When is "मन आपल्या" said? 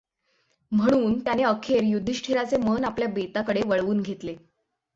2.57-3.07